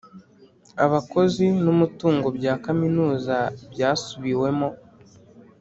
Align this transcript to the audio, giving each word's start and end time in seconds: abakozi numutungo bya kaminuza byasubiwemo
abakozi 0.85 1.45
numutungo 1.63 2.27
bya 2.37 2.53
kaminuza 2.65 3.35
byasubiwemo 3.71 4.69